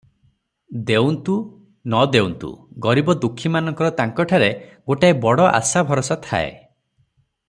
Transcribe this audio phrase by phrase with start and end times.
[0.85, 1.35] ଦେଉନ୍ତୁ
[1.91, 2.49] ନ ଦେଉନ୍ତୁ,
[2.85, 4.51] ଗରିବ ଦୁଃଖୀମାନଙ୍କର ତାଙ୍କଠାରେ
[4.93, 6.53] ଗୋଟାଏ ବଡ଼ ଆଶା ଭରସା ଥାଏ।